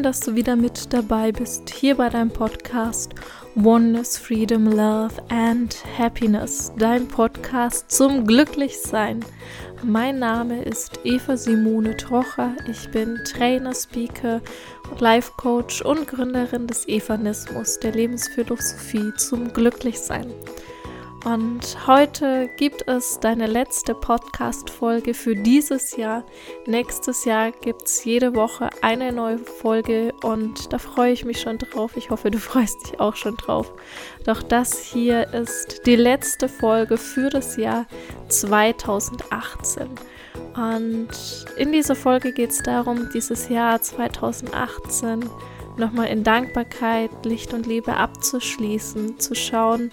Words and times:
Schön, 0.00 0.04
dass 0.04 0.20
du 0.20 0.34
wieder 0.34 0.56
mit 0.56 0.94
dabei 0.94 1.30
bist 1.30 1.68
hier 1.68 1.94
bei 1.94 2.08
deinem 2.08 2.30
Podcast 2.30 3.14
Oneness, 3.54 4.16
Freedom, 4.16 4.64
Love 4.64 5.12
and 5.28 5.76
Happiness, 5.98 6.72
dein 6.78 7.06
Podcast 7.06 7.90
zum 7.90 8.26
Glücklichsein. 8.26 9.22
Mein 9.82 10.18
Name 10.18 10.62
ist 10.62 11.00
Eva 11.04 11.36
Simone 11.36 11.98
Trocher. 11.98 12.56
Ich 12.66 12.90
bin 12.90 13.18
Trainer, 13.30 13.74
Speaker, 13.74 14.40
Life 15.00 15.32
Coach 15.36 15.82
und 15.82 16.08
Gründerin 16.08 16.66
des 16.66 16.88
Evanismus, 16.88 17.78
der 17.80 17.92
Lebensphilosophie 17.92 19.12
zum 19.18 19.52
Glücklichsein. 19.52 20.32
Und 21.24 21.86
heute 21.86 22.48
gibt 22.56 22.88
es 22.88 23.20
deine 23.20 23.46
letzte 23.46 23.94
Podcast-Folge 23.94 25.12
für 25.12 25.36
dieses 25.36 25.96
Jahr. 25.98 26.24
Nächstes 26.66 27.26
Jahr 27.26 27.52
gibt 27.52 27.82
es 27.82 28.04
jede 28.06 28.34
Woche 28.34 28.70
eine 28.80 29.12
neue 29.12 29.36
Folge 29.36 30.14
und 30.22 30.72
da 30.72 30.78
freue 30.78 31.12
ich 31.12 31.26
mich 31.26 31.38
schon 31.38 31.58
drauf. 31.58 31.98
Ich 31.98 32.08
hoffe, 32.08 32.30
du 32.30 32.38
freust 32.38 32.86
dich 32.86 33.00
auch 33.00 33.16
schon 33.16 33.36
drauf. 33.36 33.70
Doch 34.24 34.42
das 34.42 34.82
hier 34.82 35.34
ist 35.34 35.82
die 35.84 35.96
letzte 35.96 36.48
Folge 36.48 36.96
für 36.96 37.28
das 37.28 37.58
Jahr 37.58 37.84
2018. 38.28 39.88
Und 40.56 41.08
in 41.58 41.70
dieser 41.70 41.96
Folge 41.96 42.32
geht 42.32 42.50
es 42.50 42.62
darum, 42.62 43.10
dieses 43.12 43.50
Jahr 43.50 43.82
2018 43.82 45.28
nochmal 45.76 46.08
in 46.08 46.24
Dankbarkeit, 46.24 47.10
Licht 47.24 47.52
und 47.52 47.66
Liebe 47.66 47.94
abzuschließen, 47.94 49.18
zu 49.18 49.34
schauen, 49.34 49.90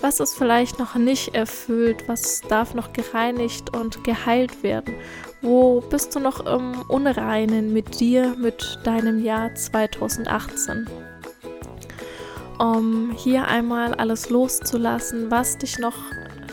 was 0.00 0.20
ist 0.20 0.34
vielleicht 0.34 0.78
noch 0.78 0.94
nicht 0.94 1.34
erfüllt? 1.34 2.08
Was 2.08 2.40
darf 2.42 2.74
noch 2.74 2.92
gereinigt 2.92 3.76
und 3.76 4.04
geheilt 4.04 4.62
werden? 4.62 4.94
Wo 5.40 5.80
bist 5.80 6.14
du 6.14 6.20
noch 6.20 6.46
im 6.46 6.82
Unreinen 6.88 7.72
mit 7.72 8.00
dir, 8.00 8.34
mit 8.38 8.78
deinem 8.84 9.22
Jahr 9.22 9.54
2018? 9.54 10.88
Um 12.58 13.12
hier 13.16 13.48
einmal 13.48 13.94
alles 13.94 14.30
loszulassen, 14.30 15.30
was 15.30 15.58
dich 15.58 15.78
noch 15.78 15.96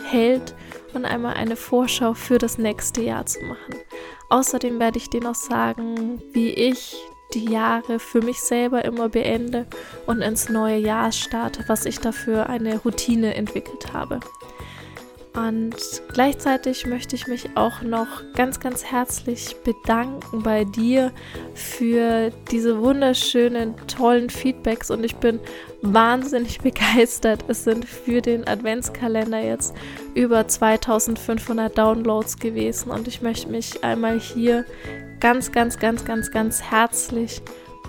hält 0.04 0.54
und 0.94 1.04
einmal 1.04 1.34
eine 1.34 1.56
Vorschau 1.56 2.14
für 2.14 2.38
das 2.38 2.58
nächste 2.58 3.02
Jahr 3.02 3.26
zu 3.26 3.40
machen. 3.44 3.74
Außerdem 4.28 4.78
werde 4.78 4.98
ich 4.98 5.10
dir 5.10 5.20
noch 5.20 5.34
sagen, 5.34 6.22
wie 6.32 6.50
ich 6.50 6.96
die 7.34 7.50
Jahre 7.50 7.98
für 7.98 8.22
mich 8.22 8.40
selber 8.40 8.84
immer 8.84 9.08
beende 9.08 9.66
und 10.06 10.22
ins 10.22 10.48
neue 10.48 10.78
Jahr 10.78 11.12
starte, 11.12 11.64
was 11.66 11.86
ich 11.86 11.98
dafür 11.98 12.48
eine 12.48 12.78
Routine 12.78 13.34
entwickelt 13.34 13.92
habe. 13.92 14.20
Und 15.32 15.76
gleichzeitig 16.12 16.86
möchte 16.86 17.14
ich 17.14 17.28
mich 17.28 17.50
auch 17.54 17.82
noch 17.82 18.08
ganz, 18.34 18.58
ganz 18.58 18.84
herzlich 18.84 19.54
bedanken 19.62 20.42
bei 20.42 20.64
dir 20.64 21.12
für 21.54 22.32
diese 22.50 22.80
wunderschönen, 22.80 23.74
tollen 23.86 24.28
Feedbacks. 24.28 24.90
Und 24.90 25.04
ich 25.04 25.14
bin 25.16 25.38
wahnsinnig 25.82 26.58
begeistert. 26.62 27.44
Es 27.46 27.62
sind 27.62 27.84
für 27.84 28.20
den 28.20 28.46
Adventskalender 28.48 29.40
jetzt 29.40 29.74
über 30.14 30.48
2500 30.48 31.78
Downloads 31.78 32.38
gewesen. 32.38 32.90
Und 32.90 33.06
ich 33.06 33.22
möchte 33.22 33.48
mich 33.48 33.84
einmal 33.84 34.18
hier 34.18 34.64
ganz, 35.20 35.52
ganz, 35.52 35.78
ganz, 35.78 36.04
ganz, 36.04 36.30
ganz 36.30 36.62
herzlich 36.62 37.42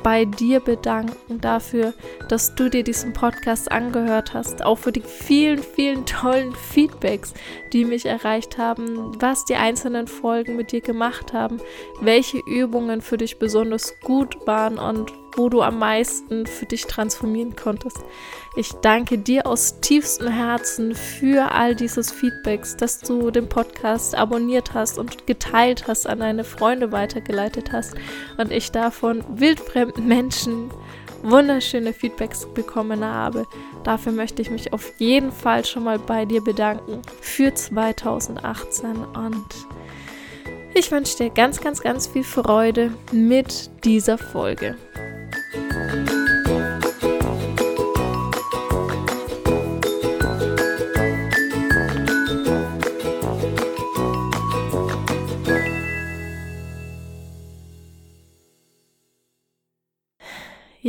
bei 0.03 0.25
dir 0.25 0.59
bedanken 0.59 1.41
dafür, 1.41 1.93
dass 2.27 2.55
du 2.55 2.69
dir 2.69 2.83
diesen 2.83 3.13
Podcast 3.13 3.71
angehört 3.71 4.33
hast, 4.33 4.63
auch 4.63 4.77
für 4.77 4.91
die 4.91 5.01
vielen, 5.01 5.59
vielen 5.59 6.05
tollen 6.05 6.55
Feedbacks, 6.55 7.33
die 7.71 7.85
mich 7.85 8.05
erreicht 8.05 8.57
haben, 8.57 9.19
was 9.21 9.45
die 9.45 9.55
einzelnen 9.55 10.07
Folgen 10.07 10.55
mit 10.55 10.71
dir 10.71 10.81
gemacht 10.81 11.33
haben, 11.33 11.59
welche 12.01 12.39
Übungen 12.39 13.01
für 13.01 13.17
dich 13.17 13.37
besonders 13.37 13.99
gut 14.01 14.47
waren 14.47 14.79
und 14.79 15.13
wo 15.35 15.49
du 15.49 15.61
am 15.61 15.79
meisten 15.79 16.45
für 16.45 16.65
dich 16.65 16.85
transformieren 16.85 17.55
konntest. 17.55 17.99
Ich 18.55 18.71
danke 18.81 19.17
dir 19.17 19.47
aus 19.47 19.79
tiefstem 19.79 20.27
Herzen 20.27 20.93
für 20.93 21.51
all 21.51 21.75
dieses 21.75 22.11
Feedbacks, 22.11 22.75
dass 22.75 22.99
du 22.99 23.31
den 23.31 23.47
Podcast 23.47 24.13
abonniert 24.15 24.73
hast 24.73 24.99
und 24.99 25.25
geteilt 25.25 25.87
hast, 25.87 26.07
an 26.07 26.19
deine 26.19 26.43
Freunde 26.43 26.91
weitergeleitet 26.91 27.71
hast 27.71 27.95
und 28.37 28.51
ich 28.51 28.71
davon 28.71 29.23
wildfremden 29.29 30.07
Menschen 30.07 30.69
wunderschöne 31.23 31.93
Feedbacks 31.93 32.47
bekommen 32.53 33.05
habe. 33.05 33.45
Dafür 33.83 34.11
möchte 34.11 34.41
ich 34.41 34.49
mich 34.49 34.73
auf 34.73 34.91
jeden 34.97 35.31
Fall 35.31 35.65
schon 35.65 35.83
mal 35.83 35.99
bei 35.99 36.25
dir 36.25 36.43
bedanken 36.43 37.01
für 37.21 37.53
2018 37.53 38.97
und 39.15 39.45
ich 40.73 40.91
wünsche 40.91 41.17
dir 41.17 41.29
ganz, 41.29 41.59
ganz, 41.59 41.81
ganz 41.81 42.07
viel 42.07 42.23
Freude 42.23 42.91
mit 43.11 43.69
dieser 43.83 44.17
Folge. 44.17 44.77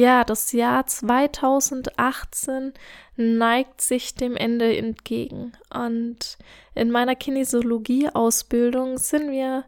Ja, 0.02 0.24
das 0.24 0.50
Jahr 0.50 0.84
2018 0.84 2.72
neigt 3.14 3.80
sich 3.80 4.16
dem 4.16 4.36
Ende 4.36 4.76
entgegen. 4.76 5.52
Und 5.72 6.38
in 6.74 6.90
meiner 6.90 7.14
Kinesiologie-Ausbildung 7.14 8.98
sind 8.98 9.30
wir 9.30 9.64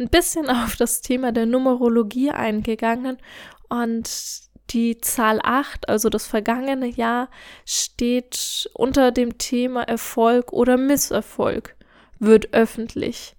ein 0.00 0.08
bisschen 0.08 0.50
auf 0.64 0.74
das 0.74 1.02
Thema 1.02 1.30
der 1.30 1.46
Numerologie 1.46 2.32
eingegangen 2.32 3.18
und 3.68 4.10
die 4.70 5.00
Zahl 5.00 5.38
8, 5.40 5.88
also 5.88 6.08
das 6.08 6.26
vergangene 6.26 6.88
Jahr, 6.88 7.28
steht 7.64 8.68
unter 8.74 9.12
dem 9.12 9.38
Thema 9.38 9.84
Erfolg 9.84 10.52
oder 10.52 10.76
Misserfolg, 10.76 11.76
wird 12.18 12.52
öffentlich 12.52 13.36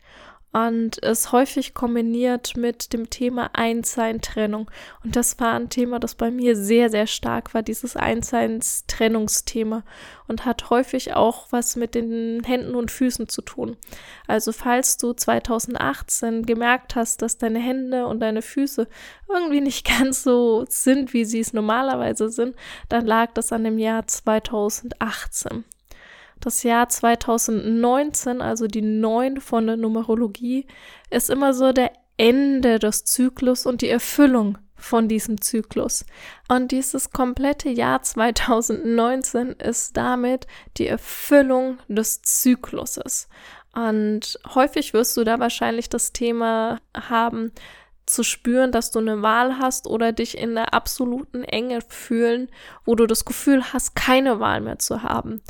und 0.53 0.97
ist 0.97 1.31
häufig 1.31 1.73
kombiniert 1.73 2.57
mit 2.57 2.93
dem 2.93 3.09
Thema 3.09 3.51
Einssein-Trennung. 3.53 4.71
Und 5.03 5.15
das 5.15 5.39
war 5.39 5.53
ein 5.53 5.69
Thema, 5.69 5.99
das 5.99 6.15
bei 6.15 6.31
mir 6.31 6.55
sehr, 6.55 6.89
sehr 6.89 7.05
stark 7.05 7.53
war, 7.53 7.61
dieses 7.61 7.95
Einsseins-Trennungsthema 7.95 9.83
und 10.27 10.45
hat 10.45 10.69
häufig 10.69 11.13
auch 11.13 11.47
was 11.51 11.75
mit 11.75 11.95
den 11.95 12.43
Händen 12.43 12.75
und 12.75 12.91
Füßen 12.91 13.27
zu 13.27 13.41
tun. 13.41 13.77
Also 14.25 14.51
falls 14.51 14.97
du 14.97 15.13
2018 15.13 16.45
gemerkt 16.45 16.95
hast, 16.95 17.21
dass 17.21 17.37
deine 17.37 17.59
Hände 17.59 18.07
und 18.07 18.21
deine 18.21 18.41
Füße 18.41 18.87
irgendwie 19.27 19.61
nicht 19.61 19.87
ganz 19.99 20.23
so 20.23 20.65
sind, 20.69 21.13
wie 21.13 21.25
sie 21.25 21.39
es 21.39 21.53
normalerweise 21.53 22.29
sind, 22.29 22.55
dann 22.89 23.05
lag 23.05 23.33
das 23.33 23.51
an 23.51 23.63
dem 23.63 23.77
Jahr 23.77 24.07
2018 24.07 25.65
das 26.39 26.63
Jahr 26.63 26.89
2019, 26.89 28.41
also 28.41 28.67
die 28.67 28.81
9 28.81 29.41
von 29.41 29.67
der 29.67 29.77
Numerologie, 29.77 30.65
ist 31.09 31.29
immer 31.29 31.53
so 31.53 31.71
der 31.71 31.91
Ende 32.17 32.79
des 32.79 33.05
Zyklus 33.05 33.65
und 33.65 33.81
die 33.81 33.89
Erfüllung 33.89 34.57
von 34.75 35.07
diesem 35.07 35.41
Zyklus. 35.41 36.05
Und 36.47 36.71
dieses 36.71 37.11
komplette 37.11 37.69
Jahr 37.69 38.01
2019 38.01 39.53
ist 39.53 39.97
damit 39.97 40.47
die 40.77 40.87
Erfüllung 40.87 41.79
des 41.87 42.21
Zykluses. 42.21 43.27
Und 43.73 44.39
häufig 44.55 44.93
wirst 44.93 45.17
du 45.17 45.23
da 45.23 45.39
wahrscheinlich 45.39 45.89
das 45.89 46.13
Thema 46.13 46.79
haben, 46.95 47.51
zu 48.07 48.23
spüren, 48.23 48.71
dass 48.71 48.89
du 48.89 48.99
eine 48.99 49.21
Wahl 49.21 49.59
hast 49.59 49.85
oder 49.85 50.13
dich 50.13 50.37
in 50.37 50.55
der 50.55 50.73
absoluten 50.73 51.43
Enge 51.43 51.81
fühlen, 51.81 52.49
wo 52.85 52.95
du 52.95 53.05
das 53.05 53.25
Gefühl 53.25 53.73
hast, 53.73 53.95
keine 53.95 54.39
Wahl 54.39 54.61
mehr 54.61 54.79
zu 54.79 55.03
haben. 55.03 55.41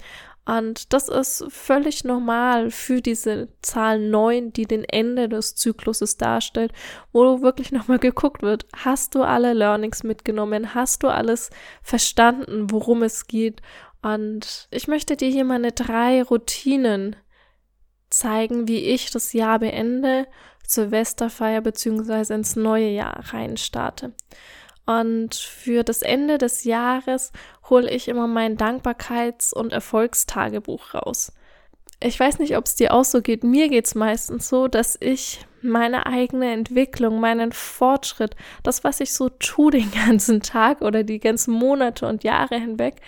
Und 0.48 0.94
das 0.94 1.10
ist 1.10 1.44
völlig 1.50 2.06
normal 2.06 2.72
für 2.72 3.02
diese 3.02 3.50
Zahl 3.62 4.00
9, 4.00 4.54
die 4.54 4.66
den 4.66 4.86
Ende 4.86 5.28
des 5.28 5.56
Zykluses 5.56 6.16
darstellt, 6.16 6.72
wo 7.12 7.42
wirklich 7.42 7.74
nochmal 7.74 8.00
geguckt 8.00 8.42
wird, 8.42 8.66
hast 8.74 9.14
du 9.14 9.24
alle 9.24 9.52
Learnings 9.52 10.04
mitgenommen, 10.04 10.74
hast 10.74 11.04
du 11.04 11.10
alles 11.10 11.50
verstanden, 11.82 12.72
worum 12.72 13.04
es 13.04 13.28
geht. 13.28 13.62
Und 14.02 14.70
ich 14.72 14.88
möchte 14.88 15.18
dir 15.18 15.28
hier 15.28 15.44
meine 15.44 15.74
drei 15.74 16.24
Routinen 16.24 17.18
zeigen, 18.10 18.70
wie 18.70 18.86
ich 18.86 19.12
das 19.12 19.34
Jahr 19.34 19.60
beende, 19.60 20.28
Silvesterfeier 20.66 21.60
beziehungsweise 21.60 22.36
ins 22.36 22.56
neue 22.56 22.88
Jahr 22.88 23.34
reinstarte. 23.34 24.14
Und 24.86 25.36
für 25.36 25.84
das 25.84 26.02
Ende 26.02 26.38
des 26.38 26.64
Jahres 26.64 27.34
hole 27.70 27.90
ich 27.90 28.08
immer 28.08 28.28
mein 28.28 28.58
Dankbarkeits- 28.58 29.54
und 29.54 29.74
Erfolgstagebuch 29.74 30.94
raus. 30.94 31.34
Ich 32.00 32.20
weiß 32.20 32.40
nicht, 32.40 32.56
ob 32.58 32.66
es 32.66 32.76
dir 32.76 32.94
auch 32.94 33.04
so 33.04 33.22
geht. 33.22 33.44
Mir 33.44 33.70
geht 33.70 33.86
es 33.86 33.96
meistens 33.96 34.50
so, 34.50 34.68
dass 34.68 34.98
ich 35.00 35.40
meine 35.62 36.06
eigene 36.06 36.52
Entwicklung, 36.52 37.20
meinen 37.20 37.52
Fortschritt, 37.52 38.36
das, 38.64 38.84
was 38.84 39.00
ich 39.00 39.14
so 39.14 39.30
tue 39.30 39.72
den 39.72 39.92
ganzen 40.06 40.42
Tag 40.42 40.82
oder 40.82 41.04
die 41.04 41.20
ganzen 41.20 41.54
Monate 41.54 42.08
und 42.08 42.24
Jahre 42.24 42.60
hinweg, 42.60 43.02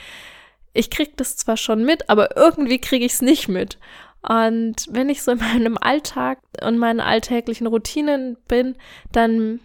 ich 0.73 0.89
kriege 0.89 1.11
das 1.15 1.35
zwar 1.35 1.57
schon 1.57 1.83
mit, 1.83 2.09
aber 2.09 2.37
irgendwie 2.37 2.79
kriege 2.79 3.05
ich 3.05 3.13
es 3.13 3.21
nicht 3.21 3.47
mit. 3.47 3.77
Und 4.21 4.87
wenn 4.89 5.09
ich 5.09 5.23
so 5.23 5.31
in 5.31 5.39
meinem 5.39 5.77
Alltag 5.77 6.39
und 6.61 6.77
meinen 6.77 6.99
alltäglichen 6.99 7.67
Routinen 7.67 8.37
bin, 8.47 8.75
dann 9.11 9.61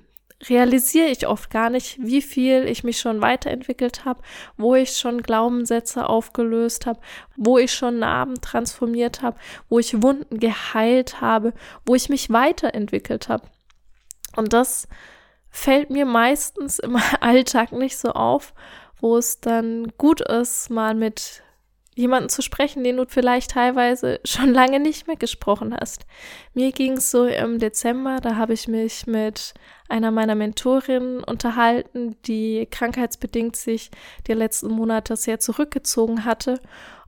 realisiere 0.49 1.09
ich 1.09 1.27
oft 1.27 1.51
gar 1.51 1.71
nicht, 1.71 1.99
wie 2.01 2.23
viel 2.23 2.67
ich 2.67 2.85
mich 2.85 2.99
schon 2.99 3.21
weiterentwickelt 3.21 4.05
habe, 4.05 4.23
wo 4.57 4.75
ich 4.75 4.97
schon 4.97 5.23
Glaubenssätze 5.23 6.09
aufgelöst 6.09 6.87
habe, 6.87 7.01
wo 7.37 7.59
ich 7.59 7.73
schon 7.73 7.99
Narben 7.99 8.41
transformiert 8.41 9.23
habe, 9.23 9.39
wo 9.69 9.79
ich 9.79 10.03
Wunden 10.03 10.39
geheilt 10.39 11.21
habe, 11.21 11.53
wo 11.87 11.95
ich 11.95 12.09
mich 12.09 12.31
weiterentwickelt 12.31 13.29
habe. 13.29 13.47
Und 14.37 14.53
das 14.53 14.89
fällt 15.51 15.91
mir 15.91 16.07
meistens 16.07 16.79
im 16.79 16.97
Alltag 17.21 17.73
nicht 17.73 17.97
so 17.97 18.11
auf, 18.11 18.55
wo 19.01 19.17
es 19.17 19.41
dann 19.41 19.93
gut 19.99 20.21
ist, 20.21 20.71
mal 20.71 20.95
mit 20.95 21.43
jemanden 21.95 22.29
zu 22.29 22.43
sprechen, 22.43 22.85
den 22.85 22.97
du 22.97 23.07
vielleicht 23.07 23.53
teilweise 23.53 24.21
schon 24.25 24.53
lange 24.53 24.81
nicht 24.81 25.07
mehr 25.07 25.17
gesprochen 25.17 25.75
hast. 25.79 26.07
Mir 26.55 26.73
ging 26.73 26.95
es 26.99 27.11
so 27.11 27.27
im 27.27 27.59
Dezember, 27.59 28.21
da 28.21 28.37
habe 28.37 28.53
ich 28.53 28.69
mich 28.69 29.07
mit 29.07 29.55
einer 29.89 30.11
meiner 30.11 30.35
Mentorinnen 30.35 31.23
unterhalten, 31.23 32.17
die 32.27 32.67
krankheitsbedingt 32.71 33.57
sich 33.57 33.91
die 34.27 34.33
letzten 34.33 34.69
Monate 34.69 35.17
sehr 35.17 35.39
zurückgezogen 35.39 36.25
hatte. 36.25 36.61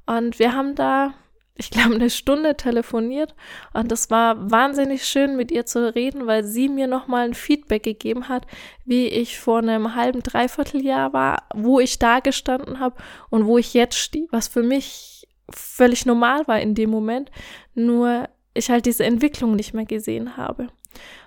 Und 0.04 0.38
wir 0.38 0.54
haben 0.54 0.74
da 0.74 1.14
ich 1.58 1.70
glaube, 1.70 1.94
eine 1.94 2.10
Stunde 2.10 2.56
telefoniert 2.56 3.34
und 3.72 3.90
es 3.90 4.10
war 4.10 4.50
wahnsinnig 4.50 5.04
schön, 5.06 5.36
mit 5.36 5.50
ihr 5.50 5.64
zu 5.64 5.94
reden, 5.94 6.26
weil 6.26 6.44
sie 6.44 6.68
mir 6.68 6.86
nochmal 6.86 7.26
ein 7.26 7.34
Feedback 7.34 7.82
gegeben 7.82 8.28
hat, 8.28 8.46
wie 8.84 9.06
ich 9.06 9.38
vor 9.38 9.58
einem 9.58 9.94
halben, 9.94 10.22
dreiviertel 10.22 10.84
Jahr 10.84 11.12
war, 11.12 11.44
wo 11.54 11.80
ich 11.80 11.98
da 11.98 12.20
gestanden 12.20 12.78
habe 12.78 12.96
und 13.30 13.46
wo 13.46 13.56
ich 13.56 13.72
jetzt 13.72 13.98
stehe, 13.98 14.28
was 14.30 14.48
für 14.48 14.62
mich 14.62 15.26
völlig 15.48 16.04
normal 16.04 16.46
war 16.46 16.60
in 16.60 16.74
dem 16.74 16.90
Moment, 16.90 17.30
nur 17.74 18.28
ich 18.52 18.70
halt 18.70 18.86
diese 18.86 19.04
Entwicklung 19.04 19.56
nicht 19.56 19.74
mehr 19.74 19.86
gesehen 19.86 20.36
habe. 20.36 20.68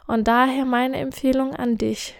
Und 0.07 0.27
daher 0.27 0.65
meine 0.65 0.97
Empfehlung 0.97 1.55
an 1.55 1.77
dich. 1.77 2.15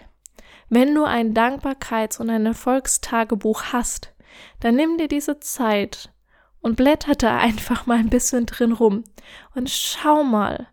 Wenn 0.68 0.94
du 0.94 1.04
ein 1.04 1.34
Dankbarkeits- 1.34 2.20
und 2.20 2.30
ein 2.30 2.46
Erfolgstagebuch 2.46 3.64
hast, 3.72 4.12
dann 4.60 4.76
nimm 4.76 4.98
dir 4.98 5.08
diese 5.08 5.40
Zeit 5.40 6.10
und 6.60 6.76
blätterte 6.76 7.30
einfach 7.30 7.86
mal 7.86 7.98
ein 7.98 8.10
bisschen 8.10 8.46
drin 8.46 8.72
rum 8.72 9.04
und 9.54 9.70
schau 9.70 10.22
mal, 10.24 10.68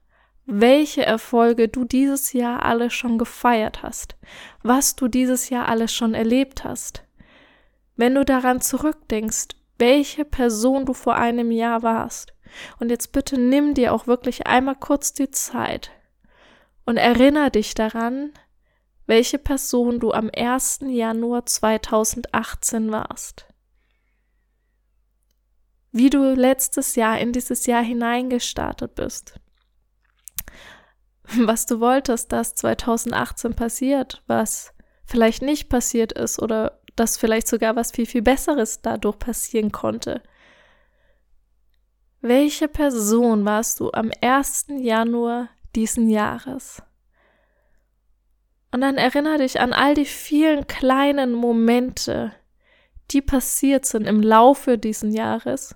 welche 0.46 1.06
Erfolge 1.06 1.68
du 1.68 1.84
dieses 1.84 2.34
Jahr 2.34 2.64
alles 2.64 2.94
schon 2.94 3.18
gefeiert 3.18 3.84
hast, 3.84 4.16
was 4.64 4.96
du 4.96 5.08
dieses 5.08 5.50
Jahr 5.50 5.68
alles 5.68 5.94
schon 5.94 6.14
erlebt 6.14 6.64
hast. 6.64 7.04
Wenn 7.96 8.16
du 8.16 8.24
daran 8.24 8.62
zurückdenkst, 8.62 9.48
welche 9.78 10.24
Person 10.24 10.86
du 10.86 10.94
vor 10.94 11.16
einem 11.16 11.52
Jahr 11.52 11.84
warst. 11.84 12.34
Und 12.80 12.90
jetzt 12.90 13.12
bitte 13.12 13.40
nimm 13.40 13.74
dir 13.74 13.94
auch 13.94 14.08
wirklich 14.08 14.48
einmal 14.48 14.76
kurz 14.76 15.14
die 15.14 15.30
Zeit 15.32 15.92
und 16.86 16.96
erinnere 16.96 17.52
dich 17.52 17.76
daran, 17.76 18.32
welche 19.06 19.38
Person 19.38 20.00
du 20.00 20.12
am 20.12 20.32
1. 20.34 20.80
Januar 20.88 21.46
2018 21.46 22.92
warst 22.92 23.47
wie 25.98 26.10
du 26.10 26.34
letztes 26.34 26.96
Jahr 26.96 27.20
in 27.20 27.32
dieses 27.32 27.66
Jahr 27.66 27.84
hineingestartet 27.84 28.96
bist. 28.96 29.40
Was 31.36 31.66
du 31.66 31.80
wolltest, 31.80 32.32
dass 32.32 32.56
2018 32.56 33.54
passiert, 33.54 34.24
was 34.28 34.74
vielleicht 35.06 35.42
nicht 35.42 35.70
passiert 35.70 36.14
ist 36.14 36.42
oder 36.42 36.80
dass 36.96 37.18
vielleicht 37.18 37.48
sogar 37.48 37.76
was 37.76 37.92
viel, 37.92 38.06
viel 38.06 38.22
Besseres 38.22 38.82
dadurch 38.82 39.20
passieren 39.20 39.72
konnte. 39.72 40.22
Welche 42.22 42.68
Person 42.68 43.46
warst 43.46 43.80
du 43.80 43.92
am 43.92 44.12
1. 44.22 44.68
Januar 44.80 45.50
diesen 45.76 46.10
Jahres? 46.10 46.82
Und 48.72 48.82
dann 48.82 48.96
erinnere 48.96 49.38
dich 49.38 49.60
an 49.60 49.74
all 49.74 49.94
die 49.94 50.06
vielen 50.06 50.68
kleinen 50.68 51.34
Momente, 51.34 52.34
die 53.12 53.22
passiert 53.22 53.86
sind 53.86 54.06
im 54.06 54.22
Laufe 54.22 54.78
dieses 54.78 55.14
Jahres 55.16 55.76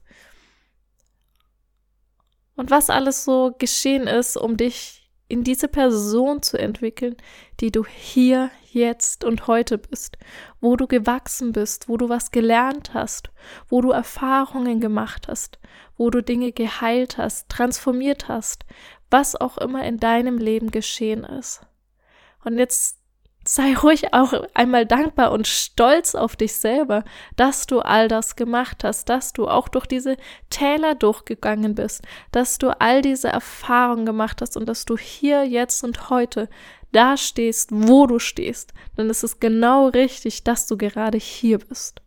und 2.56 2.70
was 2.70 2.90
alles 2.90 3.24
so 3.24 3.56
geschehen 3.58 4.08
ist, 4.08 4.38
um 4.38 4.58
dich 4.58 5.10
in 5.28 5.44
diese 5.44 5.68
Person 5.68 6.44
zu 6.44 6.60
entwickeln, 6.60 7.16
die 7.60 7.72
du 7.72 7.86
hier, 7.86 8.52
jetzt 8.74 9.24
und 9.24 9.48
heute 9.48 9.78
bist, 9.78 10.18
wo 10.60 10.76
du 10.76 10.88
gewachsen 10.88 11.52
bist, 11.52 11.90
wo 11.90 11.98
du 11.98 12.08
was 12.08 12.32
gelernt 12.32 12.94
hast, 12.94 13.32
wo 13.68 13.82
du 13.82 13.92
Erfahrungen 13.92 14.80
gemacht 14.80 15.28
hast, 15.28 15.60
wo 15.98 16.10
du 16.10 16.22
Dinge 16.22 16.52
geheilt 16.52 17.18
hast, 17.18 17.50
transformiert 17.50 18.28
hast, 18.28 18.64
was 19.10 19.36
auch 19.36 19.58
immer 19.58 19.84
in 19.84 19.98
deinem 19.98 20.38
Leben 20.38 20.72
geschehen 20.72 21.24
ist. 21.24 21.62
Und 22.44 22.58
jetzt 22.58 23.01
sei 23.54 23.76
ruhig 23.76 24.14
auch 24.14 24.32
einmal 24.54 24.86
dankbar 24.86 25.34
und 25.34 25.46
stolz 25.46 26.16
auf 26.16 26.38
dich 26.38 26.54
selber, 26.54 27.04
dass 27.36 27.66
du 27.66 27.80
all 27.80 28.08
das 28.08 28.38
gemacht 28.38 28.86
hast, 28.86 29.10
dass 29.10 29.34
du 29.34 29.50
auch 29.50 29.68
durch 29.68 29.88
diese 29.88 30.16
Täler 30.50 30.96
durchgegangen 30.96 31.76
bist, 31.76 32.02
dass 32.32 32.60
du 32.60 32.70
all 32.80 33.02
diese 33.02 33.28
Erfahrungen 33.28 34.06
gemacht 34.06 34.42
hast 34.42 34.56
und 34.56 34.70
dass 34.70 34.86
du 34.86 34.98
hier, 34.98 35.44
jetzt 35.44 35.84
und 35.84 36.10
heute 36.10 36.48
da 36.94 37.18
stehst, 37.18 37.72
wo 37.74 38.08
du 38.08 38.20
stehst. 38.20 38.74
Denn 38.98 39.10
es 39.10 39.22
ist 39.22 39.42
genau 39.42 39.88
richtig, 39.90 40.46
dass 40.46 40.68
du 40.68 40.78
gerade 40.78 41.18
hier 41.18 41.60
bist. 41.60 42.02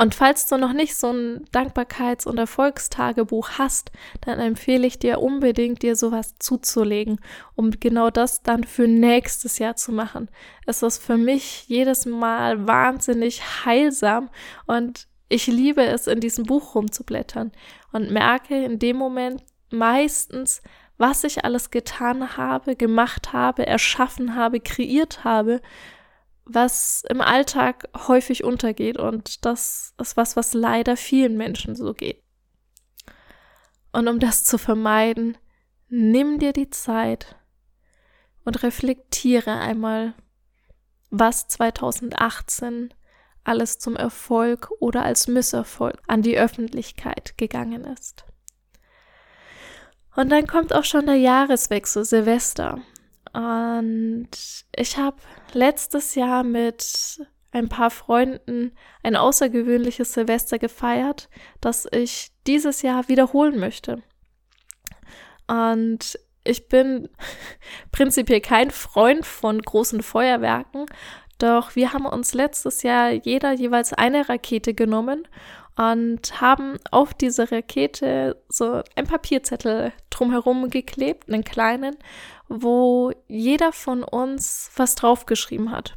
Und 0.00 0.14
falls 0.14 0.46
du 0.46 0.56
noch 0.58 0.72
nicht 0.72 0.94
so 0.94 1.10
ein 1.10 1.44
Dankbarkeits- 1.52 2.24
und 2.24 2.38
Erfolgstagebuch 2.38 3.50
hast, 3.58 3.90
dann 4.20 4.38
empfehle 4.38 4.86
ich 4.86 5.00
dir 5.00 5.20
unbedingt, 5.20 5.82
dir 5.82 5.96
sowas 5.96 6.36
zuzulegen, 6.38 7.20
um 7.56 7.72
genau 7.72 8.08
das 8.08 8.44
dann 8.44 8.62
für 8.62 8.86
nächstes 8.86 9.58
Jahr 9.58 9.74
zu 9.74 9.90
machen. 9.90 10.28
Es 10.66 10.84
ist 10.84 11.02
für 11.02 11.16
mich 11.16 11.64
jedes 11.66 12.06
Mal 12.06 12.68
wahnsinnig 12.68 13.42
heilsam 13.64 14.30
und 14.66 15.08
ich 15.28 15.48
liebe 15.48 15.84
es, 15.84 16.06
in 16.06 16.20
diesem 16.20 16.44
Buch 16.44 16.76
rumzublättern 16.76 17.50
und 17.90 18.12
merke 18.12 18.64
in 18.64 18.78
dem 18.78 18.96
Moment 18.96 19.42
meistens, 19.70 20.62
was 20.96 21.24
ich 21.24 21.44
alles 21.44 21.70
getan 21.70 22.36
habe, 22.36 22.76
gemacht 22.76 23.32
habe, 23.32 23.66
erschaffen 23.66 24.36
habe, 24.36 24.60
kreiert 24.60 25.24
habe, 25.24 25.60
was 26.48 27.04
im 27.08 27.20
Alltag 27.20 27.88
häufig 28.08 28.42
untergeht 28.42 28.96
und 28.98 29.44
das 29.44 29.94
ist 30.00 30.16
was, 30.16 30.34
was 30.34 30.54
leider 30.54 30.96
vielen 30.96 31.36
Menschen 31.36 31.76
so 31.76 31.92
geht. 31.92 32.22
Und 33.92 34.08
um 34.08 34.18
das 34.18 34.44
zu 34.44 34.58
vermeiden, 34.58 35.36
nimm 35.88 36.38
dir 36.38 36.52
die 36.52 36.70
Zeit 36.70 37.36
und 38.44 38.62
reflektiere 38.62 39.52
einmal, 39.52 40.14
was 41.10 41.48
2018 41.48 42.94
alles 43.44 43.78
zum 43.78 43.96
Erfolg 43.96 44.70
oder 44.80 45.04
als 45.04 45.26
Misserfolg 45.26 46.00
an 46.06 46.22
die 46.22 46.38
Öffentlichkeit 46.38 47.36
gegangen 47.38 47.84
ist. 47.84 48.24
Und 50.16 50.30
dann 50.30 50.46
kommt 50.46 50.74
auch 50.74 50.84
schon 50.84 51.06
der 51.06 51.16
Jahreswechsel 51.16 52.04
Silvester. 52.04 52.80
Und 53.32 54.28
ich 54.74 54.96
habe 54.96 55.16
letztes 55.52 56.14
Jahr 56.14 56.44
mit 56.44 57.20
ein 57.52 57.68
paar 57.68 57.90
Freunden 57.90 58.72
ein 59.02 59.16
außergewöhnliches 59.16 60.12
Silvester 60.12 60.58
gefeiert, 60.58 61.28
das 61.60 61.86
ich 61.90 62.30
dieses 62.46 62.82
Jahr 62.82 63.08
wiederholen 63.08 63.58
möchte. 63.58 64.02
Und 65.46 66.18
ich 66.44 66.68
bin 66.68 67.08
prinzipiell 67.92 68.40
kein 68.40 68.70
Freund 68.70 69.24
von 69.26 69.60
großen 69.60 70.02
Feuerwerken, 70.02 70.86
doch 71.38 71.76
wir 71.76 71.92
haben 71.92 72.06
uns 72.06 72.34
letztes 72.34 72.82
Jahr 72.82 73.10
jeder 73.10 73.52
jeweils 73.52 73.92
eine 73.92 74.28
Rakete 74.28 74.74
genommen 74.74 75.26
und 75.78 76.40
haben 76.40 76.78
auf 76.90 77.14
diese 77.14 77.52
Rakete 77.52 78.42
so 78.48 78.82
ein 78.96 79.06
Papierzettel 79.06 79.92
drumherum 80.10 80.70
geklebt, 80.70 81.28
einen 81.28 81.44
kleinen, 81.44 81.96
wo 82.48 83.12
jeder 83.28 83.72
von 83.72 84.02
uns 84.02 84.72
was 84.74 84.96
draufgeschrieben 84.96 85.70
hat. 85.70 85.94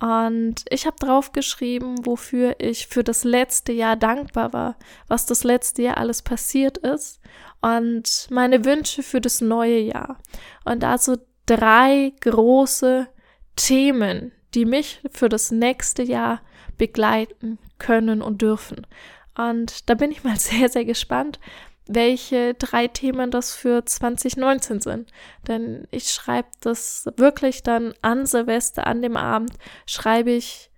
Und 0.00 0.64
ich 0.70 0.86
habe 0.86 0.96
draufgeschrieben, 0.98 2.06
wofür 2.06 2.56
ich 2.60 2.86
für 2.86 3.04
das 3.04 3.24
letzte 3.24 3.72
Jahr 3.72 3.96
dankbar 3.96 4.54
war, 4.54 4.76
was 5.06 5.26
das 5.26 5.44
letzte 5.44 5.82
Jahr 5.82 5.98
alles 5.98 6.22
passiert 6.22 6.78
ist 6.78 7.20
und 7.60 8.28
meine 8.30 8.64
Wünsche 8.64 9.02
für 9.02 9.20
das 9.20 9.42
neue 9.42 9.80
Jahr. 9.80 10.16
Und 10.64 10.82
also 10.82 11.16
drei 11.44 12.14
große 12.20 13.06
Themen, 13.54 14.32
die 14.54 14.64
mich 14.64 15.02
für 15.10 15.28
das 15.28 15.50
nächste 15.50 16.04
Jahr 16.04 16.40
begleiten 16.78 17.58
können 17.78 18.22
und 18.22 18.42
dürfen. 18.42 18.86
Und 19.36 19.88
da 19.88 19.94
bin 19.94 20.10
ich 20.10 20.24
mal 20.24 20.36
sehr, 20.38 20.68
sehr 20.68 20.84
gespannt, 20.84 21.38
welche 21.86 22.54
drei 22.54 22.86
Themen 22.86 23.30
das 23.30 23.54
für 23.54 23.84
2019 23.84 24.80
sind. 24.80 25.10
Denn 25.46 25.88
ich 25.90 26.10
schreibe 26.10 26.48
das 26.60 27.06
wirklich 27.16 27.62
dann 27.62 27.94
an 28.02 28.26
Silvester, 28.26 28.86
an 28.86 29.00
dem 29.00 29.16
Abend, 29.16 29.52
schreibe 29.86 30.30
ich 30.30 30.70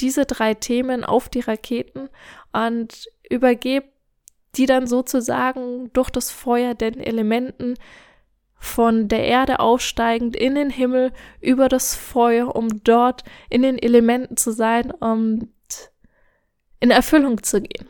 diese 0.00 0.26
drei 0.26 0.54
Themen 0.54 1.04
auf 1.04 1.28
die 1.28 1.40
Raketen 1.40 2.08
und 2.52 3.08
übergebe 3.28 3.86
die 4.56 4.66
dann 4.66 4.86
sozusagen 4.86 5.92
durch 5.92 6.10
das 6.10 6.30
Feuer 6.30 6.74
den 6.74 6.98
Elementen, 6.98 7.74
von 8.60 9.08
der 9.08 9.24
Erde 9.24 9.60
aufsteigend 9.60 10.34
in 10.34 10.54
den 10.56 10.70
Himmel 10.70 11.12
über 11.40 11.68
das 11.68 11.94
Feuer, 11.94 12.54
um 12.56 12.82
dort 12.82 13.22
in 13.48 13.62
den 13.62 13.78
Elementen 13.78 14.36
zu 14.36 14.50
sein 14.50 14.90
und 14.90 15.48
in 16.80 16.90
Erfüllung 16.90 17.42
zu 17.42 17.60
gehen. 17.60 17.88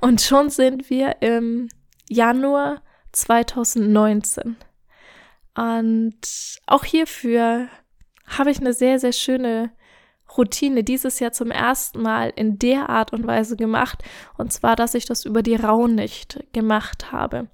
Und 0.00 0.20
schon 0.20 0.50
sind 0.50 0.90
wir 0.90 1.20
im 1.20 1.68
Januar 2.08 2.82
2019. 3.12 4.56
Und 5.54 6.60
auch 6.66 6.84
hierfür 6.84 7.68
habe 8.26 8.50
ich 8.50 8.60
eine 8.60 8.72
sehr, 8.72 8.98
sehr 8.98 9.12
schöne 9.12 9.72
Routine 10.36 10.84
dieses 10.84 11.18
Jahr 11.18 11.32
zum 11.32 11.50
ersten 11.50 12.02
Mal 12.02 12.32
in 12.36 12.58
der 12.58 12.90
Art 12.90 13.12
und 13.12 13.26
Weise 13.26 13.56
gemacht. 13.56 14.02
Und 14.36 14.52
zwar, 14.52 14.76
dass 14.76 14.94
ich 14.94 15.06
das 15.06 15.24
über 15.24 15.42
die 15.42 15.56
Rauhnicht 15.56 16.44
gemacht 16.52 17.12
habe. 17.12 17.48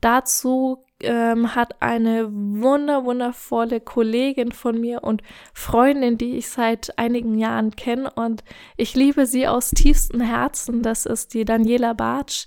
Dazu 0.00 0.84
ähm, 1.02 1.54
hat 1.54 1.80
eine 1.80 2.28
wunder, 2.32 3.04
wundervolle 3.04 3.80
Kollegin 3.80 4.52
von 4.52 4.80
mir 4.80 5.02
und 5.04 5.22
Freundin, 5.54 6.18
die 6.18 6.36
ich 6.36 6.48
seit 6.48 6.98
einigen 6.98 7.38
Jahren 7.38 7.76
kenne 7.76 8.10
und 8.10 8.44
ich 8.76 8.94
liebe 8.94 9.26
sie 9.26 9.46
aus 9.48 9.70
tiefstem 9.70 10.20
Herzen. 10.20 10.82
Das 10.82 11.06
ist 11.06 11.34
die 11.34 11.44
Daniela 11.44 11.92
Bartsch 11.92 12.46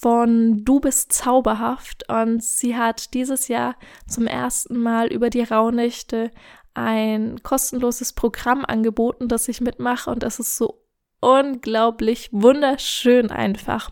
von 0.00 0.64
Du 0.64 0.80
bist 0.80 1.12
zauberhaft 1.12 2.08
und 2.08 2.42
sie 2.42 2.76
hat 2.76 3.14
dieses 3.14 3.48
Jahr 3.48 3.74
zum 4.06 4.26
ersten 4.26 4.78
Mal 4.78 5.08
über 5.08 5.28
die 5.28 5.42
Rauhnächte 5.42 6.30
ein 6.74 7.42
kostenloses 7.42 8.12
Programm 8.12 8.64
angeboten, 8.64 9.26
das 9.26 9.48
ich 9.48 9.60
mitmache 9.60 10.10
und 10.10 10.22
es 10.22 10.38
ist 10.38 10.56
so 10.56 10.84
unglaublich 11.20 12.28
wunderschön 12.32 13.30
einfach. 13.30 13.90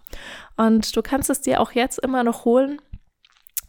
Und 0.57 0.97
du 0.97 1.03
kannst 1.03 1.29
es 1.29 1.41
dir 1.41 1.61
auch 1.61 1.73
jetzt 1.73 1.99
immer 1.99 2.23
noch 2.23 2.45
holen. 2.45 2.81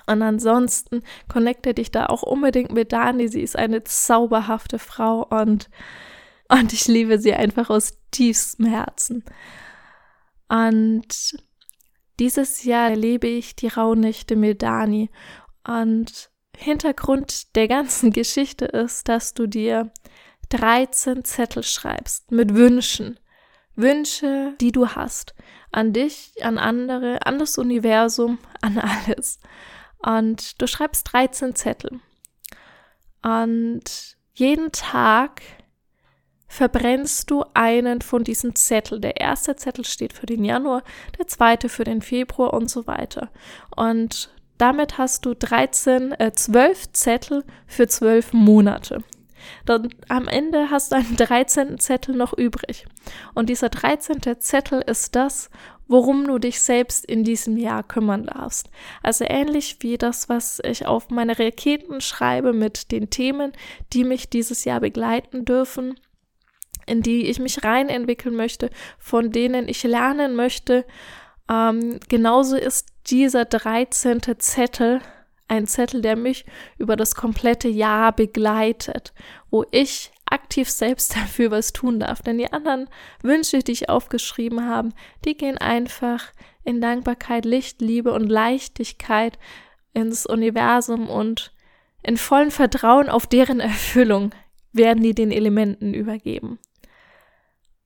Und 0.08 0.22
ansonsten 0.22 1.04
connecte 1.28 1.74
dich 1.74 1.92
da 1.92 2.08
auch 2.08 2.24
unbedingt 2.24 2.72
mit 2.72 2.94
Dani. 2.94 3.28
Sie 3.28 3.42
ist 3.42 3.58
eine 3.58 3.84
zauberhafte 3.84 4.80
Frau 4.80 5.24
und, 5.24 5.70
und 6.48 6.74
ich 6.74 6.88
liebe 6.88 7.20
sie 7.20 7.34
einfach 7.34 7.70
aus 7.70 8.00
tiefstem 8.12 8.66
Herzen. 8.66 9.26
Und 10.48 11.38
dieses 12.20 12.64
Jahr 12.64 12.90
erlebe 12.90 13.28
ich 13.28 13.56
die 13.56 13.68
Rauhnächte 13.68 14.38
mit 14.38 14.62
Dani. 14.62 15.10
Und 15.68 16.30
Hintergrund 16.56 17.56
der 17.56 17.68
ganzen 17.68 18.12
Geschichte 18.14 18.66
ist, 18.66 19.10
dass 19.10 19.34
du 19.34 19.46
dir 19.46 19.92
13 20.50 21.26
Zettel 21.26 21.64
schreibst 21.64 22.32
mit 22.32 22.56
Wünschen. 22.56 23.20
Wünsche, 23.76 24.56
die 24.60 24.72
du 24.72 24.88
hast. 24.88 25.36
An 25.72 25.94
dich, 25.94 26.34
an 26.42 26.58
andere, 26.58 27.26
an 27.26 27.38
das 27.38 27.58
Universum, 27.58 28.40
an 28.62 28.80
alles. 28.80 29.40
Und 30.00 30.62
du 30.62 30.68
schreibst 30.68 31.12
13 31.12 31.56
Zettel. 31.56 32.00
Und 33.24 34.18
jeden 34.34 34.72
Tag 34.72 35.42
verbrennst 36.48 37.30
du 37.30 37.44
einen 37.54 38.02
von 38.02 38.24
diesen 38.24 38.56
Zetteln. 38.56 39.02
Der 39.02 39.20
erste 39.20 39.56
Zettel 39.56 39.86
steht 39.86 40.14
für 40.14 40.26
den 40.26 40.46
Januar, 40.46 40.84
der 41.18 41.28
zweite 41.28 41.70
für 41.70 41.84
den 41.84 42.02
Februar 42.02 42.54
und 42.54 42.70
so 42.70 42.88
weiter. 42.88 43.30
Und 43.76 44.30
damit 44.58 44.98
hast 44.98 45.26
du 45.26 45.34
13, 45.34 46.14
äh, 46.14 46.32
12 46.32 46.94
Zettel 46.94 47.44
für 47.68 47.88
12 47.88 48.34
Monate. 48.34 49.04
Dann 49.66 49.90
am 50.08 50.28
Ende 50.28 50.72
hast 50.72 50.92
du 50.92 50.96
einen 50.96 51.16
13. 51.18 51.80
Zettel 51.80 52.16
noch 52.16 52.34
übrig. 52.34 52.86
Und 53.34 53.50
dieser 53.50 53.70
13. 53.70 54.22
Zettel 54.40 54.82
ist 54.82 55.16
das, 55.16 55.50
worum 55.88 56.28
du 56.28 56.38
dich 56.38 56.62
selbst 56.62 57.06
in 57.06 57.24
diesem 57.24 57.58
Jahr 57.58 57.84
kümmern 57.84 58.26
darfst. 58.26 58.70
Also 59.04 59.26
ähnlich 59.28 59.78
wie 59.80 59.98
das, 59.98 60.30
was 60.30 60.62
ich 60.64 60.86
auf 60.86 61.10
meine 61.10 61.38
Raketen 61.38 62.02
schreibe 62.02 62.54
mit 62.54 62.92
den 62.92 63.10
Themen, 63.10 63.54
die 63.94 64.04
mich 64.04 64.30
dieses 64.30 64.66
Jahr 64.66 64.80
begleiten 64.80 65.46
dürfen, 65.46 66.00
in 66.86 67.02
die 67.02 67.28
ich 67.28 67.40
mich 67.40 67.64
rein 67.64 67.90
entwickeln 67.90 68.36
möchte, 68.36 68.70
von 68.98 69.32
denen 69.32 69.68
ich 69.68 69.84
lernen 69.84 70.36
möchte. 70.36 70.86
Ähm, 71.50 72.00
genauso 72.10 72.58
ist 72.58 72.90
dieser 73.08 73.46
13. 73.46 74.22
Zettel 74.40 75.02
ein 75.48 75.66
Zettel, 75.66 76.02
der 76.02 76.16
mich 76.16 76.46
über 76.78 76.96
das 76.96 77.16
komplette 77.16 77.70
Jahr 77.70 78.12
begleitet, 78.12 79.14
wo 79.50 79.66
ich 79.72 80.12
aktiv 80.32 80.70
selbst 80.70 81.16
dafür 81.16 81.52
was 81.52 81.74
tun 81.74 82.00
darf. 82.00 82.22
Denn 82.22 82.38
die 82.38 82.52
anderen 82.52 82.90
Wünsche, 83.22 83.60
die 83.60 83.72
ich 83.72 83.90
aufgeschrieben 83.90 84.66
habe, 84.66 84.90
die 85.26 85.38
gehen 85.38 85.58
einfach 85.58 86.32
in 86.64 86.82
Dankbarkeit, 86.82 87.46
Licht, 87.46 87.82
Liebe 87.82 88.14
und 88.14 88.28
Leichtigkeit 88.28 89.40
ins 89.94 90.26
Universum 90.26 91.10
und 91.10 91.54
in 92.04 92.18
vollem 92.18 92.52
Vertrauen 92.52 93.10
auf 93.10 93.28
deren 93.28 93.60
Erfüllung 93.62 94.34
werden 94.74 95.02
die 95.02 95.16
den 95.16 95.32
Elementen 95.32 95.94
übergeben. 95.94 96.60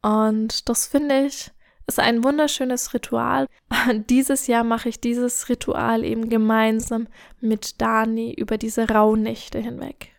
Und 0.02 0.68
das 0.68 0.88
finde 0.88 1.26
ich 1.26 1.52
ist 1.88 2.00
ein 2.00 2.24
wunderschönes 2.24 2.94
Ritual. 2.94 3.48
Dieses 4.10 4.48
Jahr 4.48 4.64
mache 4.64 4.90
ich 4.90 5.02
dieses 5.02 5.50
Ritual 5.50 6.06
eben 6.06 6.30
gemeinsam 6.30 7.08
mit 7.40 7.82
Dani 7.82 8.34
über 8.34 8.58
diese 8.58 8.88
Rauhnächte 8.88 9.60
hinweg. 9.60 10.14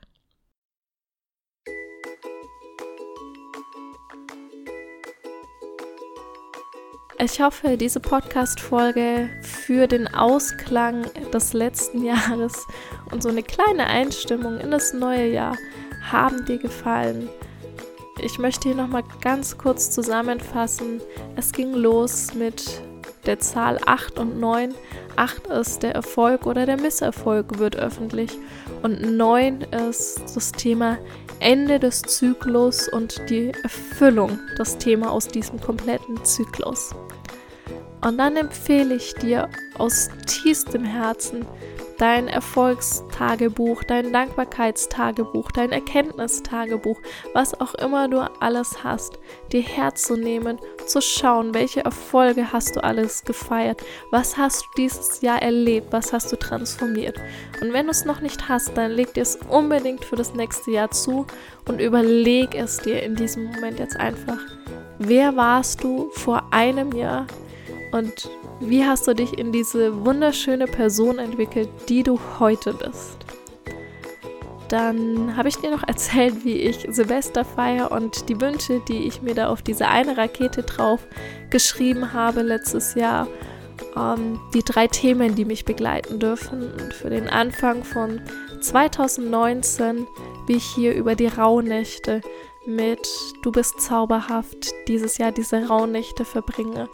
Ich 7.25 7.41
hoffe, 7.41 7.77
diese 7.77 8.01
Podcast-Folge 8.01 9.31
für 9.43 9.87
den 9.87 10.13
Ausklang 10.13 11.07
des 11.33 11.53
letzten 11.53 12.03
Jahres 12.05 12.67
und 13.13 13.23
so 13.23 13.29
eine 13.29 13.45
kleine 13.45 13.87
Einstimmung 13.87 14.59
in 14.59 14.73
das 14.73 14.93
neue 14.93 15.29
Jahr 15.29 15.57
haben 16.11 16.45
dir 16.47 16.59
gefallen. 16.59 17.29
Ich 18.21 18.41
möchte 18.41 18.71
hier 18.71 18.77
nochmal 18.77 19.05
ganz 19.21 19.57
kurz 19.57 19.93
zusammenfassen. 19.93 21.01
Es 21.37 21.53
ging 21.53 21.75
los 21.75 22.35
mit 22.35 22.83
der 23.25 23.39
Zahl 23.39 23.79
8 23.87 24.19
und 24.19 24.41
9. 24.41 24.75
8 25.15 25.47
ist 25.47 25.85
der 25.85 25.95
Erfolg 25.95 26.45
oder 26.45 26.67
der 26.67 26.81
Misserfolg 26.81 27.61
wird 27.61 27.77
öffentlich 27.77 28.37
und 28.83 29.17
9 29.17 29.61
ist 29.89 30.23
das 30.35 30.51
Thema 30.51 30.99
Ende 31.39 31.79
des 31.79 32.03
Zyklus 32.03 32.89
und 32.89 33.21
die 33.29 33.53
Erfüllung, 33.63 34.39
das 34.57 34.79
Thema 34.79 35.11
aus 35.11 35.29
diesem 35.29 35.61
kompletten 35.61 36.25
Zyklus. 36.25 36.95
Und 38.03 38.19
dann 38.19 38.37
empfehle 38.37 38.97
ich 38.97 39.15
dir 39.15 39.49
aus 39.79 40.11
tiefstem 40.27 40.85
Herzen 40.85 41.47
dein 41.99 42.27
Erfolgstagebuch, 42.27 43.85
dein 43.85 44.13
Dankbarkeitstagebuch, 44.13 45.53
dein 45.53 45.71
Erkenntnistagebuch, 45.71 46.99
was 47.33 47.61
auch 47.61 47.75
immer 47.75 48.09
du 48.09 48.29
alles 48.41 48.83
hast, 48.83 49.21
dir 49.53 49.63
herzunehmen, 49.63 50.59
zu 50.85 51.01
schauen, 51.01 51.55
welche 51.55 51.85
Erfolge 51.85 52.53
hast 52.53 52.75
du 52.75 52.83
alles 52.83 53.23
gefeiert, 53.23 53.83
was 54.11 54.37
hast 54.37 54.63
du 54.63 54.67
dieses 54.79 55.21
Jahr 55.21 55.41
erlebt, 55.41 55.93
was 55.93 56.13
hast 56.13 56.33
du 56.33 56.37
transformiert. 56.37 57.21
Und 57.61 57.73
wenn 57.73 57.87
du 57.87 57.93
es 57.93 58.05
noch 58.05 58.21
nicht 58.21 58.49
hast, 58.49 58.77
dann 58.77 58.91
leg 58.91 59.15
dir 59.15 59.23
es 59.23 59.39
unbedingt 59.49 60.05
für 60.05 60.17
das 60.17 60.35
nächste 60.35 60.73
Jahr 60.73 60.91
zu 60.91 61.25
und 61.69 61.81
überleg 61.81 62.57
es 62.57 62.79
dir 62.79 63.01
in 63.01 63.15
diesem 63.15 63.45
Moment 63.45 63.79
jetzt 63.79 63.97
einfach. 63.97 64.41
Wer 64.99 65.37
warst 65.37 65.85
du 65.85 66.11
vor 66.11 66.49
einem 66.51 66.91
Jahr 66.93 67.27
und 67.93 68.31
wie 68.61 68.85
hast 68.85 69.07
du 69.07 69.15
dich 69.15 69.39
in 69.39 69.53
diese 69.53 70.05
wunderschöne 70.05 70.67
Person 70.67 71.19
entwickelt, 71.19 71.69
die 71.89 72.03
du 72.03 72.19
heute 72.39 72.73
bist? 72.73 73.19
Dann 74.69 75.37
habe 75.37 75.51
ich 75.51 75.57
dir 75.57 75.71
noch 75.71 75.87
erzählt, 75.87 76.47
wie 76.47 76.57
ich 76.57 76.87
Silvester 76.89 77.45
feiere 77.45 77.93
und 77.93 78.31
die 78.31 78.41
Wünsche, 78.41 78.81
die 78.89 79.07
ich 79.07 79.21
mir 79.21 79.35
da 79.35 79.49
auf 79.49 79.61
diese 79.61 79.89
eine 79.89 80.17
Rakete 80.17 80.63
drauf 80.63 81.07
geschrieben 81.51 82.15
habe 82.15 82.41
letztes 82.41 82.95
Jahr. 82.95 83.29
Ähm, 83.95 84.41
die 84.55 84.63
drei 84.63 84.87
Themen, 84.87 85.35
die 85.35 85.45
mich 85.45 85.67
begleiten 85.67 86.19
dürfen. 86.19 86.73
Und 86.73 86.95
für 86.95 87.11
den 87.11 87.29
Anfang 87.29 87.85
von 87.85 88.23
2019, 88.63 90.07
wie 90.47 90.55
ich 90.55 90.65
hier 90.65 90.95
über 90.95 91.17
die 91.17 91.27
Rauhnächte 91.27 92.23
mit 92.65 93.07
Du 93.43 93.53
bist 93.53 93.81
zauberhaft 93.81 94.73
dieses 94.89 95.19
Jahr 95.19 95.33
diese 95.33 95.67
Rauhnächte 95.67 96.25
verbringe 96.25 96.89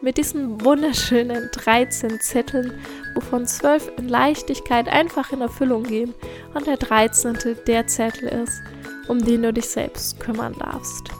mit 0.00 0.16
diesen 0.16 0.64
wunderschönen 0.64 1.50
13 1.52 2.20
Zetteln, 2.20 2.72
wovon 3.14 3.46
12 3.46 3.92
in 3.98 4.08
Leichtigkeit 4.08 4.88
einfach 4.88 5.32
in 5.32 5.40
Erfüllung 5.40 5.82
gehen 5.82 6.14
und 6.54 6.66
der 6.66 6.76
13. 6.76 7.36
der 7.66 7.86
Zettel 7.86 8.28
ist, 8.28 8.60
um 9.08 9.24
den 9.24 9.42
du 9.42 9.52
dich 9.52 9.68
selbst 9.68 10.20
kümmern 10.20 10.54
darfst. 10.58 11.10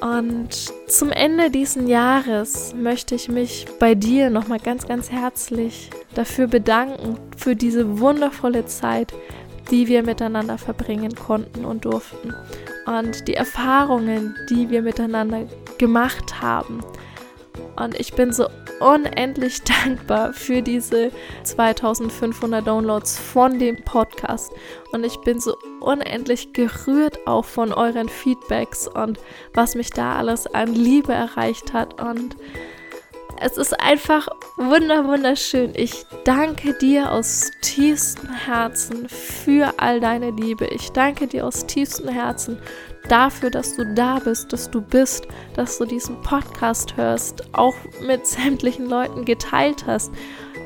Und 0.00 0.72
zum 0.88 1.12
Ende 1.12 1.50
dieses 1.50 1.86
Jahres 1.86 2.74
möchte 2.74 3.14
ich 3.14 3.28
mich 3.28 3.66
bei 3.78 3.94
dir 3.94 4.30
nochmal 4.30 4.58
ganz, 4.58 4.88
ganz 4.88 5.10
herzlich 5.10 5.90
dafür 6.14 6.46
bedanken, 6.46 7.18
für 7.36 7.54
diese 7.54 8.00
wundervolle 8.00 8.64
Zeit, 8.64 9.12
die 9.70 9.88
wir 9.88 10.02
miteinander 10.02 10.56
verbringen 10.56 11.14
konnten 11.14 11.66
und 11.66 11.84
durften. 11.84 12.34
Und 12.86 13.28
die 13.28 13.34
Erfahrungen, 13.34 14.34
die 14.48 14.70
wir 14.70 14.80
miteinander 14.80 15.46
gemacht 15.78 16.40
haben 16.40 16.80
Und 17.80 17.98
ich 17.98 18.12
bin 18.12 18.32
so 18.32 18.46
unendlich 18.80 19.62
dankbar 19.84 20.32
für 20.32 20.62
diese 20.62 21.10
2500 21.44 22.66
Downloads 22.66 23.18
von 23.18 23.58
dem 23.58 23.82
Podcast. 23.82 24.52
Und 24.92 25.04
ich 25.04 25.16
bin 25.20 25.40
so 25.40 25.56
unendlich 25.80 26.52
gerührt 26.52 27.26
auch 27.26 27.44
von 27.44 27.72
euren 27.72 28.08
Feedbacks 28.08 28.86
und 28.86 29.18
was 29.54 29.74
mich 29.74 29.90
da 29.90 30.16
alles 30.16 30.46
an 30.46 30.74
Liebe 30.74 31.12
erreicht 31.12 31.72
hat. 31.72 32.00
Und 32.00 32.36
es 33.42 33.56
ist 33.56 33.80
einfach 33.80 34.28
wunder 34.58 35.06
wunderschön. 35.06 35.72
Ich 35.74 36.04
danke 36.24 36.74
dir 36.74 37.10
aus 37.10 37.50
tiefstem 37.62 38.28
Herzen 38.30 39.08
für 39.08 39.72
all 39.78 40.00
deine 40.00 40.30
Liebe. 40.30 40.66
Ich 40.66 40.92
danke 40.92 41.26
dir 41.26 41.46
aus 41.46 41.64
tiefstem 41.64 42.08
Herzen 42.08 42.60
dafür, 43.10 43.50
dass 43.50 43.76
du 43.76 43.84
da 43.94 44.18
bist, 44.18 44.52
dass 44.52 44.70
du 44.70 44.80
bist, 44.80 45.26
dass 45.54 45.78
du 45.78 45.84
diesen 45.84 46.20
Podcast 46.22 46.96
hörst, 46.96 47.42
auch 47.52 47.74
mit 48.06 48.26
sämtlichen 48.26 48.86
Leuten 48.86 49.24
geteilt 49.24 49.86
hast. 49.86 50.12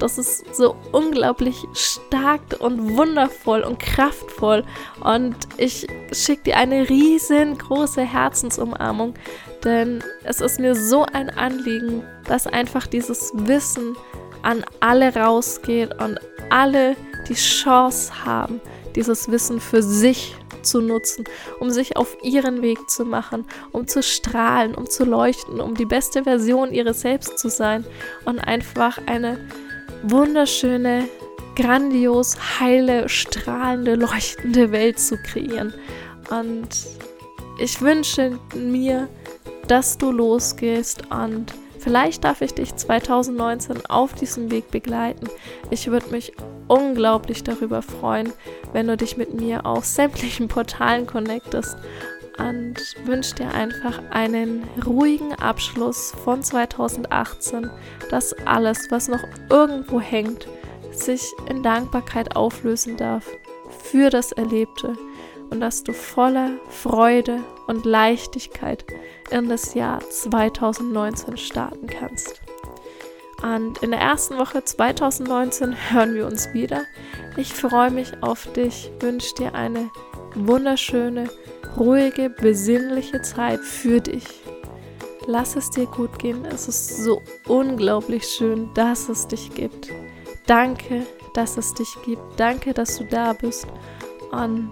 Das 0.00 0.18
ist 0.18 0.54
so 0.54 0.76
unglaublich 0.92 1.56
stark 1.72 2.42
und 2.58 2.96
wundervoll 2.96 3.62
und 3.62 3.78
kraftvoll. 3.78 4.64
Und 5.02 5.36
ich 5.56 5.86
schicke 6.12 6.42
dir 6.42 6.56
eine 6.56 6.88
riesengroße 6.88 8.02
Herzensumarmung, 8.02 9.14
denn 9.62 10.02
es 10.24 10.40
ist 10.40 10.58
mir 10.58 10.74
so 10.74 11.04
ein 11.04 11.30
Anliegen, 11.30 12.02
dass 12.26 12.46
einfach 12.46 12.86
dieses 12.86 13.32
Wissen 13.34 13.96
an 14.42 14.64
alle 14.80 15.14
rausgeht 15.14 15.90
und 16.02 16.18
alle 16.50 16.96
die 17.28 17.34
Chance 17.34 18.24
haben, 18.24 18.60
dieses 18.96 19.30
Wissen 19.30 19.60
für 19.60 19.82
sich 19.82 20.36
zu 20.62 20.80
nutzen, 20.80 21.24
um 21.60 21.70
sich 21.70 21.96
auf 21.96 22.16
ihren 22.22 22.62
Weg 22.62 22.88
zu 22.88 23.04
machen, 23.04 23.44
um 23.72 23.86
zu 23.86 24.02
strahlen, 24.02 24.74
um 24.74 24.88
zu 24.88 25.04
leuchten, 25.04 25.60
um 25.60 25.74
die 25.74 25.84
beste 25.84 26.24
Version 26.24 26.72
ihres 26.72 27.02
Selbst 27.02 27.38
zu 27.38 27.48
sein 27.48 27.84
und 28.24 28.38
einfach 28.38 28.98
eine 29.06 29.38
wunderschöne, 30.02 31.08
grandios, 31.56 32.36
heile, 32.60 33.08
strahlende, 33.08 33.94
leuchtende 33.94 34.72
Welt 34.72 34.98
zu 34.98 35.16
kreieren. 35.16 35.72
Und 36.30 36.68
ich 37.58 37.80
wünsche 37.80 38.38
mir, 38.54 39.08
dass 39.68 39.96
du 39.96 40.10
losgehst 40.10 41.02
und 41.10 41.54
vielleicht 41.84 42.24
darf 42.24 42.40
ich 42.40 42.54
dich 42.54 42.74
2019 42.74 43.86
auf 43.86 44.14
diesem 44.14 44.50
Weg 44.50 44.70
begleiten. 44.70 45.28
Ich 45.70 45.90
würde 45.90 46.08
mich 46.08 46.32
unglaublich 46.66 47.44
darüber 47.44 47.82
freuen, 47.82 48.32
wenn 48.72 48.88
du 48.88 48.96
dich 48.96 49.18
mit 49.18 49.34
mir 49.34 49.66
auf 49.66 49.84
sämtlichen 49.84 50.48
Portalen 50.48 51.06
connectest 51.06 51.76
und 52.38 52.74
wünsche 53.04 53.34
dir 53.36 53.52
einfach 53.52 54.00
einen 54.10 54.64
ruhigen 54.84 55.34
Abschluss 55.34 56.12
von 56.24 56.42
2018, 56.42 57.70
dass 58.10 58.32
alles, 58.46 58.90
was 58.90 59.08
noch 59.08 59.22
irgendwo 59.50 60.00
hängt, 60.00 60.48
sich 60.90 61.22
in 61.50 61.62
Dankbarkeit 61.62 62.34
auflösen 62.34 62.96
darf 62.96 63.28
für 63.82 64.08
das 64.08 64.32
Erlebte 64.32 64.94
und 65.50 65.60
dass 65.60 65.84
du 65.84 65.92
voller 65.92 66.52
Freude 66.70 67.40
und 67.66 67.84
Leichtigkeit 67.84 68.86
in 69.30 69.48
das 69.48 69.74
Jahr 69.74 70.00
2019 70.00 71.36
starten 71.36 71.86
kannst. 71.86 72.40
Und 73.42 73.82
in 73.82 73.90
der 73.90 74.00
ersten 74.00 74.38
Woche 74.38 74.64
2019 74.64 75.74
hören 75.90 76.14
wir 76.14 76.26
uns 76.26 76.54
wieder. 76.54 76.84
Ich 77.36 77.52
freue 77.52 77.90
mich 77.90 78.22
auf 78.22 78.50
dich, 78.52 78.90
wünsche 79.00 79.34
dir 79.34 79.54
eine 79.54 79.90
wunderschöne, 80.34 81.28
ruhige, 81.76 82.30
besinnliche 82.30 83.20
Zeit 83.22 83.60
für 83.60 84.00
dich. 84.00 84.24
Lass 85.26 85.56
es 85.56 85.70
dir 85.70 85.87
gut 85.87 86.18
gehen. 86.18 86.44
Es 86.44 86.68
ist 86.68 87.02
so 87.02 87.22
unglaublich 87.46 88.24
schön, 88.24 88.70
dass 88.74 89.08
es 89.08 89.26
dich 89.26 89.54
gibt. 89.54 89.88
Danke, 90.46 91.06
dass 91.34 91.56
es 91.56 91.74
dich 91.74 91.96
gibt. 92.04 92.22
Danke, 92.37 92.74
dass 92.74 92.98
du 92.98 93.04
da 93.04 93.32
bist. 93.32 93.66
Und 94.30 94.70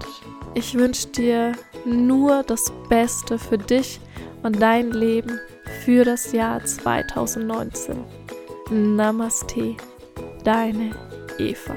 ich 0.54 0.74
wünsche 0.74 1.08
dir 1.08 1.52
nur 1.84 2.42
das 2.42 2.72
Beste 2.88 3.38
für 3.38 3.58
dich 3.58 4.00
und 4.42 4.61
dein 4.61 4.90
Leben 4.90 5.40
für 5.85 6.05
das 6.05 6.33
Jahr 6.33 6.64
2019. 6.64 8.05
Namaste, 8.70 9.76
deine 10.44 10.90
Eva. 11.38 11.76